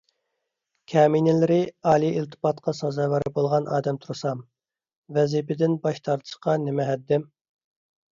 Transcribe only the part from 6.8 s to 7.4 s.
ھەددىم؟